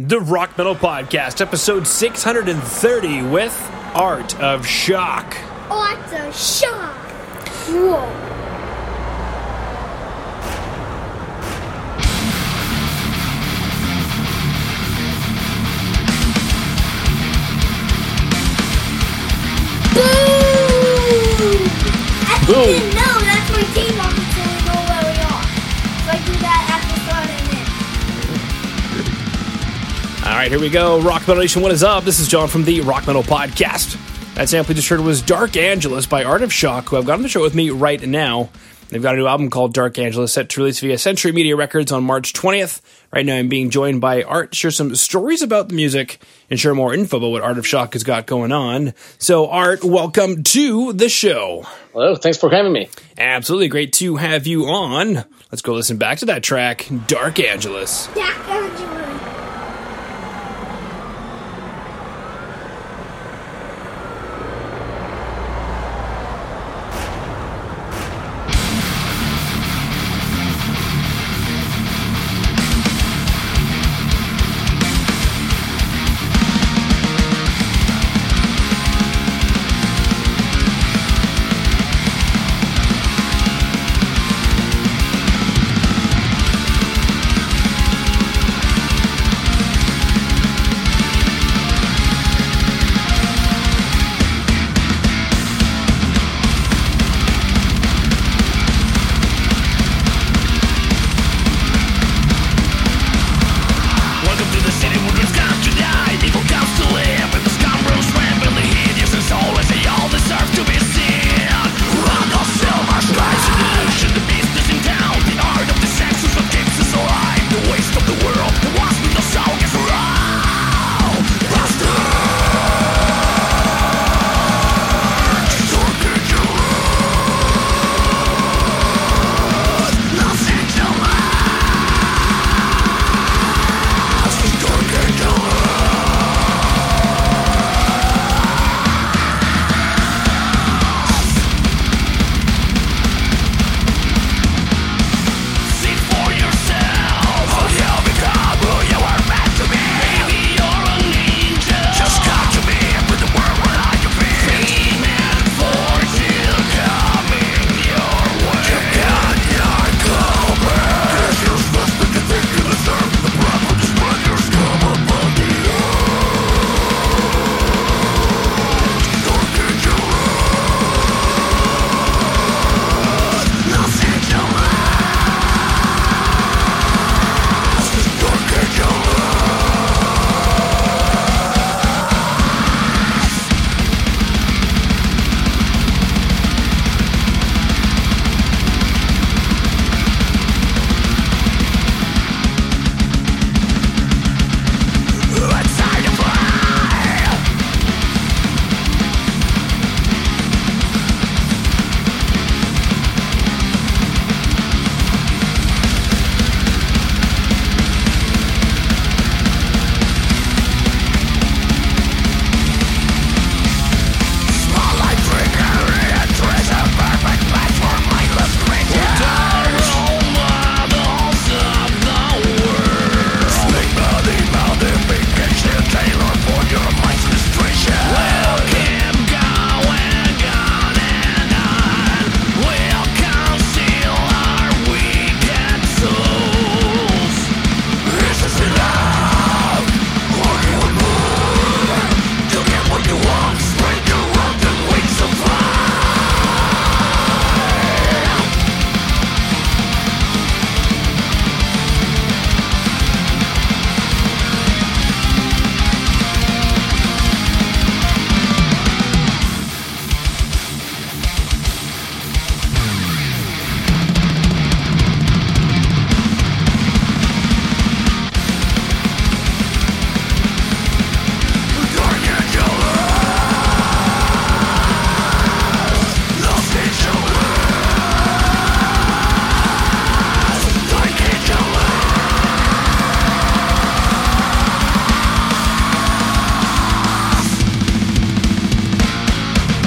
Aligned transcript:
The 0.00 0.20
Rock 0.20 0.56
Metal 0.56 0.76
Podcast, 0.76 1.40
episode 1.40 1.84
630 1.84 3.22
with 3.24 3.68
Art 3.96 4.38
of 4.40 4.64
Shock. 4.64 5.36
Art 5.68 6.12
of 6.12 6.36
Shock. 6.36 6.94
Whoa. 7.66 8.06
Boom! 22.46 22.97
Right, 30.38 30.52
here 30.52 30.60
we 30.60 30.70
go. 30.70 31.00
Rock 31.00 31.22
Metal 31.22 31.42
Nation, 31.42 31.62
what 31.62 31.72
is 31.72 31.82
up? 31.82 32.04
This 32.04 32.20
is 32.20 32.28
John 32.28 32.46
from 32.46 32.62
the 32.62 32.80
Rock 32.82 33.08
Metal 33.08 33.24
Podcast. 33.24 33.98
That 34.36 34.48
sample 34.48 34.70
you 34.70 34.76
just 34.76 34.88
heard 34.88 35.00
was 35.00 35.20
Dark 35.20 35.56
Angeles 35.56 36.06
by 36.06 36.22
Art 36.22 36.42
of 36.42 36.52
Shock, 36.52 36.90
who 36.90 36.96
I've 36.96 37.06
got 37.06 37.14
on 37.14 37.22
the 37.22 37.28
show 37.28 37.42
with 37.42 37.56
me 37.56 37.70
right 37.70 38.00
now. 38.00 38.48
They've 38.88 39.02
got 39.02 39.16
a 39.16 39.18
new 39.18 39.26
album 39.26 39.50
called 39.50 39.74
Dark 39.74 39.98
Angeles 39.98 40.32
set 40.32 40.48
to 40.50 40.60
release 40.60 40.78
via 40.78 40.96
Century 40.96 41.32
Media 41.32 41.56
Records 41.56 41.90
on 41.90 42.04
March 42.04 42.34
20th. 42.34 42.80
Right 43.12 43.26
now, 43.26 43.34
I'm 43.34 43.48
being 43.48 43.70
joined 43.70 44.00
by 44.00 44.22
Art 44.22 44.52
to 44.52 44.56
share 44.56 44.70
some 44.70 44.94
stories 44.94 45.42
about 45.42 45.70
the 45.70 45.74
music 45.74 46.20
and 46.50 46.60
share 46.60 46.72
more 46.72 46.94
info 46.94 47.16
about 47.16 47.30
what 47.30 47.42
Art 47.42 47.58
of 47.58 47.66
Shock 47.66 47.94
has 47.94 48.04
got 48.04 48.26
going 48.26 48.52
on. 48.52 48.94
So, 49.18 49.48
Art, 49.48 49.82
welcome 49.82 50.44
to 50.44 50.92
the 50.92 51.08
show. 51.08 51.66
Hello, 51.92 52.14
thanks 52.14 52.38
for 52.38 52.48
having 52.48 52.72
me. 52.72 52.88
Absolutely 53.18 53.66
great 53.66 53.92
to 53.94 54.14
have 54.14 54.46
you 54.46 54.66
on. 54.66 55.24
Let's 55.50 55.62
go 55.62 55.74
listen 55.74 55.96
back 55.96 56.18
to 56.18 56.26
that 56.26 56.44
track, 56.44 56.86
Dark 57.08 57.40
Angeles. 57.40 58.06
Jack 58.14 58.57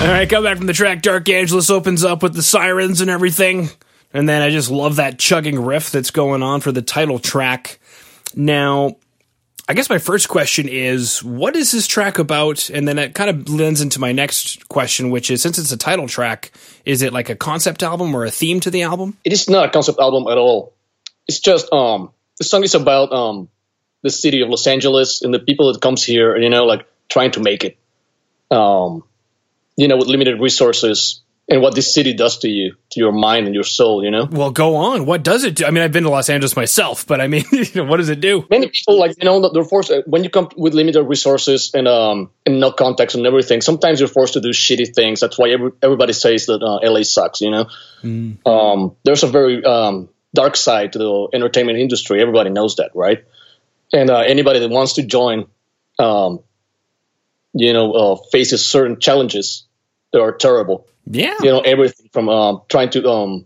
All 0.01 0.07
right, 0.07 0.27
come 0.27 0.44
back 0.44 0.57
from 0.57 0.65
the 0.65 0.74
track. 0.74 1.03
Dark 1.03 1.30
Angeles 1.30 1.69
opens 1.69 2.03
up 2.03 2.24
with 2.24 2.33
the 2.33 2.42
sirens 2.42 3.01
and 3.01 3.09
everything. 3.09 3.69
And 4.12 4.27
then 4.27 4.42
I 4.42 4.50
just 4.50 4.71
love 4.71 4.95
that 4.95 5.19
chugging 5.19 5.63
riff 5.63 5.92
that's 5.92 6.09
going 6.09 6.42
on 6.42 6.59
for 6.59 6.71
the 6.71 6.81
title 6.81 7.19
track. 7.19 7.80
Now, 8.36 8.95
I 9.69 9.75
guess 9.75 9.92
my 9.92 10.00
first 10.00 10.27
question 10.27 10.68
is, 10.68 11.24
what 11.24 11.56
is 11.56 11.71
this 11.71 11.86
track 11.86 12.18
about? 12.18 12.71
And 12.71 12.88
then 12.88 12.98
it 12.98 13.13
kind 13.13 13.30
of 13.30 13.48
lends 13.48 13.80
into 13.80 14.00
my 14.00 14.12
next 14.12 14.68
question, 14.69 15.12
which 15.12 15.30
is, 15.30 15.44
since 15.44 15.59
it's 15.59 15.71
a 15.71 15.77
title 15.77 16.07
track, 16.07 16.51
is 16.83 17.04
it 17.04 17.13
like 17.13 17.30
a 17.30 17.36
concept 17.36 17.83
album 17.83 18.15
or 18.15 18.25
a 18.25 18.31
theme 18.31 18.59
to 18.62 18.71
the 18.71 18.81
album? 18.81 19.18
It 19.24 19.33
is 19.33 19.50
not 19.51 19.68
a 19.68 19.69
concept 19.69 20.00
album 20.00 20.25
at 20.31 20.38
all. 20.39 20.74
It's 21.27 21.39
just 21.39 21.71
um, 21.71 22.12
the 22.39 22.44
song 22.44 22.63
is 22.63 22.74
about 22.74 23.12
um, 23.13 23.50
the 24.01 24.09
city 24.09 24.42
of 24.42 24.50
Los 24.50 24.65
Angeles 24.65 25.21
and 25.21 25.31
the 25.31 25.39
people 25.39 25.71
that 25.71 25.80
comes 25.80 26.04
here, 26.04 26.36
you 26.38 26.50
know, 26.50 26.65
like 26.65 26.88
trying 27.07 27.31
to 27.31 27.39
make 27.39 27.63
it. 27.63 27.77
Um, 28.50 29.04
you 29.75 29.88
know, 29.88 29.97
with 29.97 30.07
limited 30.07 30.39
resources 30.39 31.21
and 31.51 31.62
what 31.62 31.75
this 31.75 31.94
city 31.94 32.13
does 32.13 32.39
to 32.39 32.47
you, 32.50 32.75
to 32.91 33.00
your 33.00 33.12
mind 33.12 33.45
and 33.45 33.53
your 33.53 33.65
soul, 33.65 34.03
you 34.03 34.09
know? 34.09 34.25
Well, 34.25 34.51
go 34.51 34.77
on. 34.77 35.06
What 35.06 35.21
does 35.21 35.44
it 35.44 35.56
do? 35.56 35.65
I 35.65 35.71
mean, 35.71 35.83
I've 35.83 35.91
been 35.91 36.03
to 36.03 36.09
Los 36.09 36.29
Angeles 36.29 36.56
myself, 36.56 37.06
but 37.06 37.19
I 37.19 37.27
mean, 37.27 37.44
you 37.51 37.65
know, 37.75 37.83
what 37.83 37.97
does 37.97 38.07
it 38.07 38.21
do? 38.21 38.45
Many 38.50 38.69
people, 38.69 38.97
like, 38.97 39.15
you 39.18 39.25
know, 39.25 39.51
they're 39.51 39.65
forced, 39.65 39.91
when 40.06 40.23
you 40.23 40.29
come 40.29 40.50
with 40.56 40.73
limited 40.73 41.03
resources 41.03 41.71
and, 41.73 41.89
um, 41.89 42.31
and 42.45 42.62
no 42.62 42.71
context 42.71 43.18
and 43.18 43.25
everything, 43.25 43.59
sometimes 43.59 44.00
you're 44.00 44.07
forced 44.07 44.33
to 44.33 44.41
do 44.41 44.50
shitty 44.50 44.95
things. 44.95 45.19
That's 45.19 45.38
why 45.38 45.50
every, 45.50 45.71
everybody 45.81 46.13
says 46.13 46.45
that 46.45 46.63
uh, 46.63 46.89
LA 46.89 47.03
sucks, 47.03 47.41
you 47.41 47.51
know? 47.51 47.68
Um, 48.45 48.95
there's 49.03 49.23
a 49.23 49.27
very 49.27 49.63
um, 49.65 50.07
dark 50.33 50.56
side 50.56 50.94
to 50.94 51.00
the 51.00 51.27
entertainment 51.33 51.79
industry. 51.79 52.21
Everybody 52.21 52.50
knows 52.50 52.77
that, 52.77 52.91
right? 52.95 53.25
And 53.91 54.09
uh, 54.09 54.19
anybody 54.19 54.59
that 54.59 54.69
wants 54.69 54.94
to 54.94 55.03
join, 55.03 55.47
um, 56.00 56.39
you 57.53 57.74
know, 57.74 57.92
uh, 57.94 58.15
faces 58.31 58.65
certain 58.65 59.00
challenges 59.00 59.68
that 60.12 60.21
are 60.21 60.31
terrible. 60.31 60.88
Yeah. 61.06 61.36
You 61.42 61.51
know, 61.51 61.59
everything 61.62 62.09
from 62.13 62.30
um, 62.30 62.62
trying 62.69 62.89
to, 62.92 63.09
um, 63.09 63.45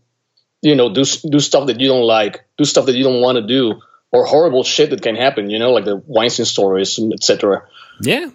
you 0.62 0.76
know, 0.76 0.94
do 0.94 1.04
do 1.04 1.40
stuff 1.40 1.68
that 1.68 1.80
you 1.80 1.88
don't 1.88 2.04
like, 2.04 2.46
do 2.58 2.66
stuff 2.66 2.88
that 2.88 2.96
you 2.96 3.04
don't 3.04 3.22
want 3.22 3.38
to 3.38 3.48
do, 3.48 3.82
or 4.12 4.26
horrible 4.26 4.64
shit 4.64 4.90
that 4.90 5.02
can 5.02 5.16
happen. 5.16 5.50
You 5.50 5.60
know, 5.60 5.72
like 5.72 5.86
the 5.86 6.02
Weinstein 6.06 6.46
stories, 6.46 7.00
etc. 7.14 7.68
Yeah. 8.02 8.30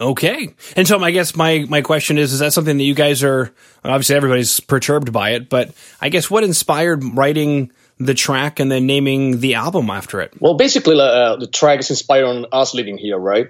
Okay. 0.00 0.54
And 0.74 0.88
so 0.88 0.98
I 1.02 1.10
guess 1.10 1.36
my, 1.36 1.64
my 1.68 1.82
question 1.82 2.18
is, 2.18 2.32
is 2.32 2.38
that 2.40 2.52
something 2.52 2.76
that 2.76 2.82
you 2.82 2.94
guys 2.94 3.22
are, 3.22 3.52
obviously 3.84 4.16
everybody's 4.16 4.58
perturbed 4.58 5.12
by 5.12 5.30
it, 5.30 5.48
but 5.48 5.70
I 6.00 6.08
guess 6.08 6.30
what 6.30 6.44
inspired 6.44 7.04
writing 7.04 7.72
the 7.98 8.14
track 8.14 8.58
and 8.58 8.70
then 8.70 8.86
naming 8.86 9.40
the 9.40 9.54
album 9.54 9.90
after 9.90 10.20
it? 10.20 10.32
Well, 10.40 10.54
basically, 10.54 10.98
uh, 10.98 11.36
the 11.36 11.46
track 11.46 11.80
is 11.80 11.90
inspired 11.90 12.24
on 12.24 12.46
us 12.52 12.74
living 12.74 12.98
here, 12.98 13.18
right? 13.18 13.48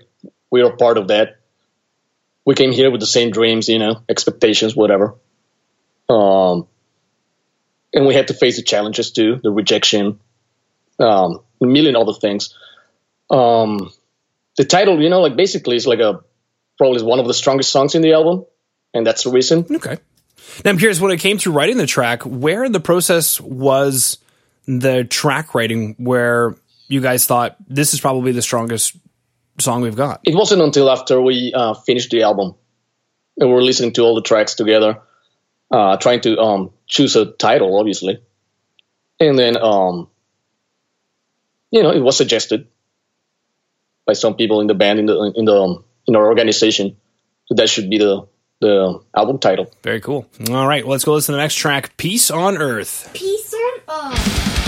We 0.50 0.62
are 0.62 0.76
part 0.76 0.98
of 0.98 1.08
that. 1.08 1.38
We 2.44 2.54
came 2.54 2.72
here 2.72 2.90
with 2.90 3.00
the 3.00 3.06
same 3.06 3.30
dreams, 3.30 3.68
you 3.68 3.78
know, 3.78 4.02
expectations, 4.08 4.74
whatever. 4.74 5.14
Um, 6.08 6.66
and 7.94 8.06
we 8.06 8.14
had 8.14 8.28
to 8.28 8.34
face 8.34 8.56
the 8.56 8.62
challenges 8.62 9.12
too, 9.12 9.40
the 9.42 9.50
rejection, 9.50 10.20
um, 10.98 11.40
a 11.62 11.66
million 11.66 11.96
other 11.96 12.14
things. 12.14 12.54
Um, 13.30 13.92
the 14.56 14.64
title, 14.64 15.00
you 15.00 15.08
know, 15.08 15.20
like 15.20 15.36
basically 15.36 15.76
is 15.76 15.86
like 15.86 16.00
a 16.00 16.20
probably 16.78 17.02
one 17.02 17.20
of 17.20 17.26
the 17.26 17.34
strongest 17.34 17.70
songs 17.70 17.94
in 17.94 18.02
the 18.02 18.12
album, 18.12 18.44
and 18.92 19.06
that's 19.06 19.24
the 19.24 19.30
reason. 19.30 19.66
Okay. 19.70 19.98
Now 20.64 20.70
I'm 20.70 20.78
curious, 20.78 21.00
when 21.00 21.12
it 21.12 21.20
came 21.20 21.38
to 21.38 21.52
writing 21.52 21.76
the 21.76 21.86
track, 21.86 22.22
where 22.22 22.64
in 22.64 22.72
the 22.72 22.80
process 22.80 23.40
was 23.40 24.18
the 24.66 25.04
track 25.04 25.54
writing 25.54 25.94
where 25.98 26.56
you 26.88 27.00
guys 27.00 27.26
thought 27.26 27.56
this 27.68 27.94
is 27.94 28.00
probably 28.00 28.32
the 28.32 28.42
strongest 28.42 28.96
song 29.58 29.82
we've 29.82 29.96
got? 29.96 30.20
it 30.24 30.34
wasn't 30.34 30.62
until 30.62 30.90
after 30.90 31.20
we 31.20 31.52
uh, 31.54 31.74
finished 31.74 32.10
the 32.10 32.22
album 32.22 32.54
and 33.36 33.48
we 33.48 33.54
were 33.54 33.62
listening 33.62 33.92
to 33.94 34.02
all 34.02 34.14
the 34.14 34.22
tracks 34.22 34.54
together, 34.54 35.00
uh, 35.70 35.96
trying 35.96 36.20
to 36.20 36.38
um, 36.38 36.70
choose 36.86 37.16
a 37.16 37.26
title, 37.26 37.78
obviously, 37.78 38.20
and 39.20 39.38
then 39.38 39.56
um, 39.56 40.08
you 41.70 41.82
know 41.82 41.90
it 41.90 42.00
was 42.00 42.16
suggested 42.16 42.68
by 44.06 44.12
some 44.12 44.34
people 44.34 44.60
in 44.60 44.66
the 44.66 44.74
band 44.74 44.98
in 44.98 45.06
the 45.06 45.32
in 45.36 45.44
the 45.44 45.56
um, 45.56 45.84
in 46.06 46.16
our 46.16 46.26
organization 46.26 46.96
that 47.48 47.56
that 47.56 47.68
should 47.68 47.88
be 47.88 47.98
the 47.98 48.26
the 48.60 49.00
album 49.16 49.38
title. 49.38 49.70
Very 49.82 50.00
cool. 50.00 50.26
All 50.50 50.66
right, 50.66 50.84
well, 50.84 50.92
let's 50.92 51.04
go 51.04 51.14
listen 51.14 51.32
to 51.32 51.36
the 51.36 51.42
next 51.42 51.56
track, 51.56 51.96
Peace 51.96 52.30
on 52.30 52.56
Earth. 52.56 53.10
Peace 53.12 53.54
on 53.88 54.12
earth. 54.12 54.61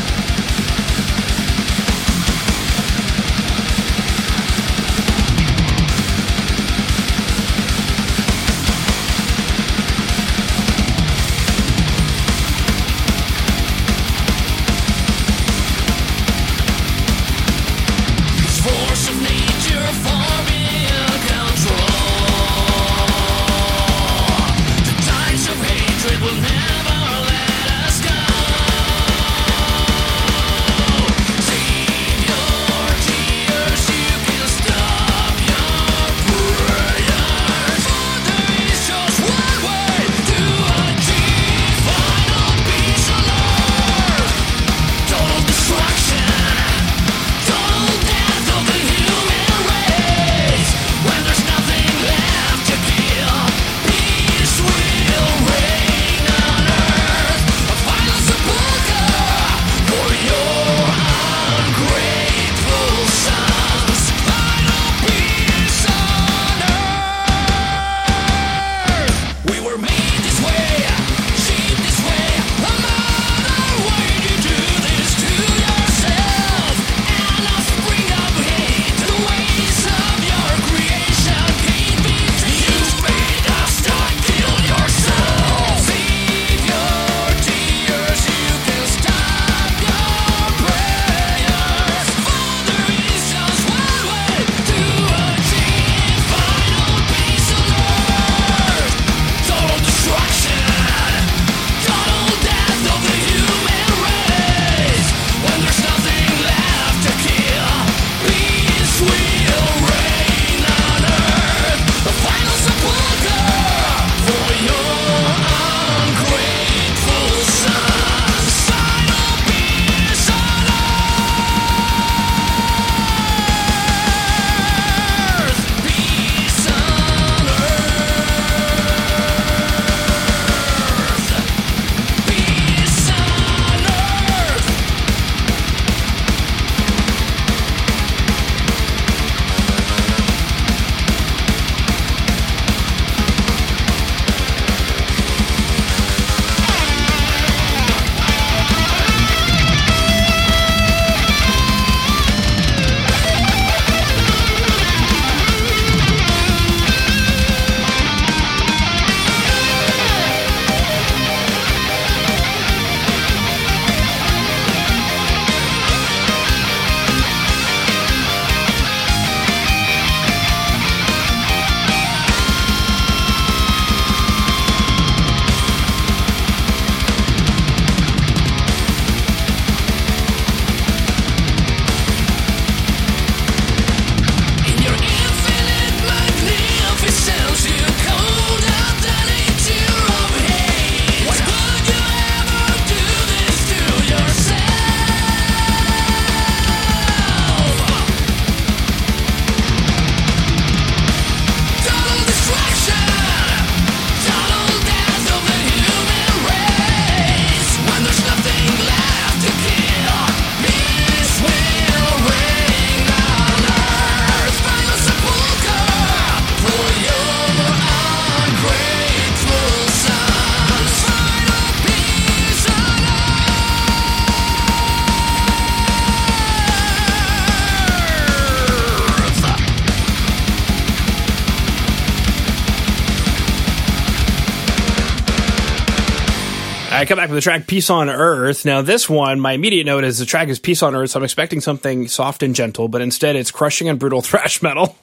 I 237.04 237.06
come 237.06 237.18
back 237.18 237.28
with 237.28 237.36
the 237.36 237.42
track 237.42 237.66
Peace 237.66 237.90
on 237.90 238.08
Earth. 238.08 238.64
Now, 238.64 238.80
this 238.80 239.10
one, 239.10 239.38
my 239.38 239.52
immediate 239.52 239.84
note 239.84 240.04
is 240.04 240.20
the 240.20 240.24
track 240.24 240.48
is 240.48 240.58
Peace 240.58 240.82
on 240.82 240.94
Earth, 240.94 241.10
so 241.10 241.20
I'm 241.20 241.24
expecting 241.24 241.60
something 241.60 242.08
soft 242.08 242.42
and 242.42 242.54
gentle, 242.54 242.88
but 242.88 243.02
instead 243.02 243.36
it's 243.36 243.50
crushing 243.50 243.90
and 243.90 243.98
brutal 243.98 244.22
thrash 244.22 244.62
metal. 244.62 244.96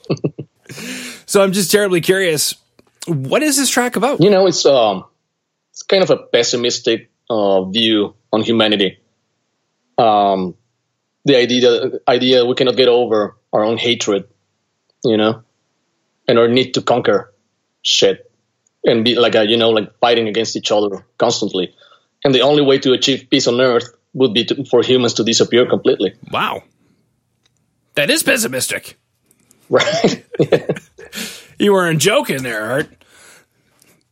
so 1.28 1.44
I'm 1.44 1.52
just 1.52 1.70
terribly 1.70 2.02
curious. 2.02 2.56
What 3.06 3.44
is 3.44 3.56
this 3.56 3.70
track 3.70 3.98
about? 3.98 4.20
You 4.20 4.32
know, 4.32 4.48
it's 4.48 4.66
um, 4.66 5.06
it's 5.70 5.84
kind 5.84 6.02
of 6.02 6.10
a 6.10 6.18
pessimistic 6.18 7.12
uh, 7.30 7.66
view 7.66 8.16
on 8.34 8.42
humanity. 8.42 8.98
Um, 10.00 10.56
the 11.26 11.38
idea 11.38 12.00
idea 12.08 12.48
we 12.48 12.56
cannot 12.56 12.78
get 12.78 12.88
over 12.88 13.38
our 13.54 13.64
own 13.64 13.78
hatred, 13.78 14.28
you 15.04 15.18
know, 15.18 15.44
and 16.28 16.40
our 16.40 16.48
need 16.48 16.74
to 16.74 16.82
conquer 16.82 17.32
shit 17.84 18.32
and 18.84 19.06
be 19.06 19.14
like 19.14 19.36
a, 19.36 19.46
you 19.46 19.56
know 19.56 19.70
like 19.70 19.96
fighting 20.00 20.28
against 20.28 20.56
each 20.56 20.72
other 20.72 21.06
constantly. 21.20 21.76
And 22.24 22.34
the 22.36 22.42
only 22.42 22.62
way 22.62 22.78
to 22.80 22.94
achieve 22.94 23.28
peace 23.30 23.48
on 23.48 23.60
Earth 23.60 23.86
would 24.14 24.34
be 24.34 24.46
to, 24.46 24.66
for 24.66 24.84
humans 24.84 25.14
to 25.16 25.24
disappear 25.24 25.66
completely, 25.66 26.14
Wow. 26.32 26.64
That 27.96 28.10
is 28.10 28.24
pessimistic. 28.24 28.98
right? 29.70 30.26
You 31.60 31.74
weren't 31.74 32.02
joking 32.02 32.42
there, 32.42 32.64
Art. 32.72 32.90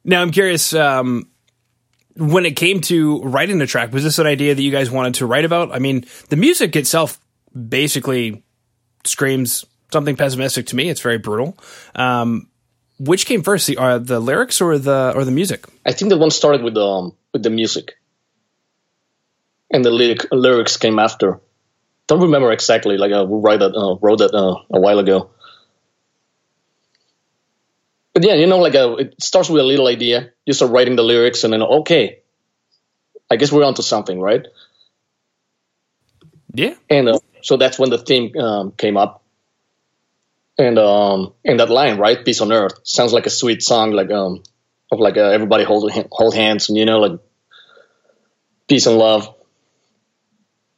Now 0.04 0.22
I'm 0.22 0.30
curious. 0.30 0.72
Um, 0.74 1.30
when 2.16 2.46
it 2.46 2.56
came 2.56 2.80
to 2.82 3.24
writing 3.24 3.58
the 3.58 3.66
track, 3.66 3.92
was 3.92 4.04
this 4.04 4.20
an 4.20 4.28
idea 4.28 4.54
that 4.54 4.62
you 4.62 4.70
guys 4.72 4.92
wanted 4.92 5.16
to 5.16 5.26
write 5.26 5.46
about? 5.46 5.72
I 5.74 5.80
mean, 5.80 6.06
the 6.30 6.36
music 6.36 6.76
itself 6.76 7.20
basically 7.58 8.44
screams 9.04 9.66
something 9.92 10.16
pessimistic 10.16 10.68
to 10.68 10.76
me. 10.76 10.90
It's 10.90 11.02
very 11.02 11.18
brutal. 11.18 11.58
Um, 11.96 12.50
which 13.00 13.26
came 13.26 13.42
first, 13.42 13.66
the 13.66 13.78
uh, 13.78 13.98
the 13.98 14.20
lyrics 14.20 14.62
or 14.62 14.78
the 14.78 15.14
or 15.16 15.26
the 15.26 15.32
music? 15.32 15.66
I 15.88 15.92
think 15.92 16.10
that 16.10 16.18
one 16.20 16.30
started 16.30 16.62
with 16.62 16.78
um 16.78 17.16
with 17.34 17.42
the 17.42 17.50
music, 17.50 17.96
and 19.72 19.84
the 19.86 19.92
lyric 19.92 20.26
lyrics 20.32 20.78
came 20.78 21.00
after. 21.00 21.40
Don't 22.08 22.22
remember 22.22 22.52
exactly. 22.52 22.98
Like 22.98 23.14
I 23.14 23.24
wrote 23.24 23.60
that 23.60 23.76
uh, 23.76 23.98
wrote 24.02 24.20
that 24.20 24.34
uh, 24.36 24.58
a 24.72 24.80
while 24.80 25.00
ago. 25.00 25.32
But 28.14 28.24
yeah, 28.24 28.34
you 28.36 28.46
know, 28.48 28.60
like 28.60 28.76
uh 28.76 28.96
it 28.98 29.16
starts 29.22 29.50
with 29.50 29.62
a 29.62 29.66
little 29.66 29.88
idea. 29.88 30.32
You 30.46 30.54
start 30.54 30.72
writing 30.72 30.96
the 30.96 31.04
lyrics, 31.04 31.44
and 31.44 31.54
then 31.54 31.62
okay, 31.64 32.20
I 33.30 33.36
guess 33.38 33.52
we're 33.52 33.64
onto 33.64 33.82
something, 33.82 34.20
right? 34.22 34.46
Yeah, 36.54 36.76
And 36.90 37.10
uh, 37.10 37.20
so 37.42 37.58
that's 37.58 37.80
when 37.80 37.90
the 37.90 37.98
theme 37.98 38.36
um, 38.38 38.72
came 38.74 38.98
up. 38.98 39.24
And 40.58 40.78
um, 40.78 41.34
and 41.46 41.60
that 41.60 41.70
line, 41.70 41.98
right, 41.98 42.24
"Peace 42.24 42.42
on 42.42 42.52
Earth," 42.52 42.80
sounds 42.84 43.14
like 43.14 43.26
a 43.26 43.30
sweet 43.30 43.64
song, 43.64 43.92
like 43.92 44.12
um, 44.12 44.44
of 44.92 45.00
like 45.00 45.16
uh, 45.18 45.30
everybody 45.30 45.64
hold 45.64 45.90
hold 46.12 46.36
hands, 46.36 46.68
and 46.70 46.78
you 46.78 46.86
know, 46.86 47.00
like 47.00 47.20
peace 48.68 48.86
and 48.86 48.98
love. 48.98 49.36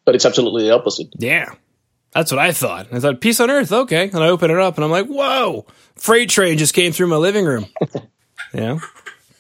But 0.06 0.16
it's 0.16 0.26
absolutely 0.26 0.64
the 0.64 0.76
opposite. 0.76 1.08
yeah. 1.18 1.54
That's 2.14 2.32
what 2.32 2.40
I 2.40 2.52
thought. 2.52 2.88
I 2.92 3.00
thought 3.00 3.22
peace 3.22 3.40
on 3.40 3.50
earth, 3.50 3.72
okay. 3.72 4.10
And 4.10 4.22
I 4.22 4.28
open 4.28 4.52
it 4.52 4.58
up, 4.58 4.76
and 4.76 4.84
I'm 4.84 4.92
like, 4.92 5.08
whoa! 5.08 5.66
Freight 5.96 6.30
train 6.30 6.58
just 6.58 6.74
came 6.74 6.92
through 6.92 7.08
my 7.08 7.16
living 7.16 7.46
room. 7.46 7.68
yeah, 8.54 8.80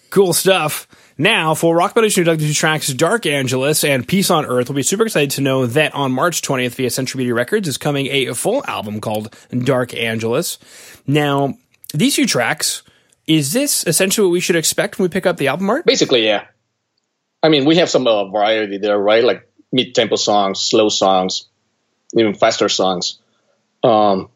cool 0.10 0.32
stuff. 0.32 0.88
Now, 1.18 1.53
for 1.53 1.75
Rock 1.75 1.96
Metal 1.96 2.06
Introductory 2.06 2.48
two 2.48 2.53
tracks, 2.53 2.88
Dark 2.88 3.25
Angeles 3.25 3.84
and 3.84 4.08
Peace 4.08 4.32
on 4.32 4.46
Earth, 4.46 4.70
we'll 4.70 4.77
be 4.77 4.84
super 4.84 5.03
excited 5.03 5.32
to 5.32 5.41
know 5.41 5.65
that 5.65 5.94
on 5.94 6.12
March 6.12 6.41
20th 6.41 6.75
via 6.75 6.89
Century 6.89 7.20
Media 7.20 7.34
Records 7.34 7.68
is 7.68 7.77
coming 7.77 8.08
a 8.08 8.34
full 8.34 8.63
album 8.65 9.01
called 9.01 9.36
Dark 9.51 9.94
Angeles. 9.94 10.58
Now, 11.06 11.56
these 11.94 12.15
two 12.15 12.25
tracks, 12.25 12.84
is 13.27 13.51
this 13.53 13.86
essentially 13.86 14.25
what 14.25 14.32
we 14.32 14.39
should 14.39 14.56
expect 14.56 14.98
when 14.98 15.03
we 15.03 15.10
pick 15.10 15.25
up 15.25 15.38
the 15.38 15.50
album 15.50 15.70
art? 15.70 15.86
Basically, 15.86 16.25
yeah. 16.25 16.46
I 17.44 17.50
mean, 17.50 17.65
we 17.65 17.75
have 17.75 17.89
some 17.89 18.08
uh, 18.08 18.30
variety 18.30 18.77
there, 18.77 18.98
right? 18.98 19.24
Like 19.24 19.48
mid 19.71 19.95
tempo 19.95 20.15
songs, 20.15 20.59
slow 20.59 20.89
songs, 20.89 21.47
even 22.15 22.33
faster 22.33 22.69
songs. 22.69 23.19
Um, 23.83 24.29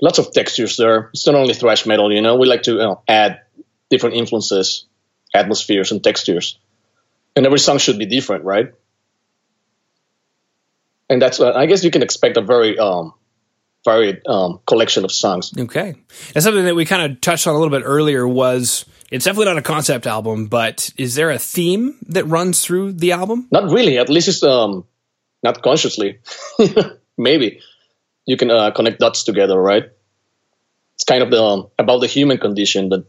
lots 0.00 0.18
of 0.18 0.32
textures 0.32 0.76
there. 0.76 1.10
It's 1.12 1.26
not 1.26 1.34
only 1.34 1.54
thrash 1.54 1.86
metal, 1.86 2.12
you 2.12 2.22
know. 2.22 2.36
We 2.36 2.46
like 2.46 2.62
to 2.64 2.72
you 2.72 2.78
know, 2.78 3.02
add 3.08 3.42
different 3.90 4.16
influences, 4.16 4.86
atmospheres, 5.34 5.92
and 5.92 6.02
textures. 6.02 6.58
And 7.34 7.46
every 7.46 7.58
song 7.58 7.78
should 7.78 7.98
be 7.98 8.06
different, 8.06 8.44
right? 8.44 8.74
And 11.08 11.20
that's, 11.20 11.40
uh, 11.40 11.52
I 11.52 11.66
guess, 11.66 11.84
you 11.84 11.90
can 11.90 12.02
expect 12.02 12.36
a 12.36 12.42
very 12.42 12.78
um, 12.78 13.14
varied 13.84 14.26
um, 14.26 14.60
collection 14.66 15.04
of 15.04 15.12
songs. 15.12 15.52
Okay. 15.56 15.94
And 16.34 16.42
something 16.42 16.64
that 16.64 16.74
we 16.74 16.84
kind 16.84 17.10
of 17.10 17.20
touched 17.20 17.46
on 17.46 17.54
a 17.54 17.58
little 17.58 17.76
bit 17.76 17.84
earlier 17.84 18.26
was 18.26 18.84
it's 19.12 19.26
definitely 19.26 19.52
not 19.52 19.58
a 19.58 19.62
concept 19.62 20.06
album, 20.06 20.46
but 20.46 20.88
is 20.96 21.14
there 21.14 21.30
a 21.30 21.38
theme 21.38 21.96
that 22.08 22.24
runs 22.24 22.64
through 22.64 22.94
the 22.94 23.12
album? 23.12 23.46
Not 23.50 23.70
really. 23.70 23.98
At 23.98 24.08
least 24.08 24.28
it's 24.28 24.42
um, 24.42 24.86
not 25.42 25.60
consciously. 25.60 26.20
Maybe 27.18 27.60
you 28.24 28.38
can 28.38 28.50
uh, 28.50 28.70
connect 28.70 29.00
dots 29.00 29.24
together, 29.24 29.60
right? 29.60 29.84
It's 30.94 31.04
kind 31.04 31.22
of 31.22 31.30
the, 31.30 31.42
um, 31.42 31.68
about 31.78 32.00
the 32.00 32.06
human 32.06 32.38
condition. 32.38 32.88
That 32.88 33.04